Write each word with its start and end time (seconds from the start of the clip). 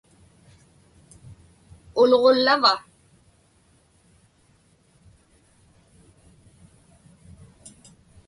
Ulġullava? 2.01 2.73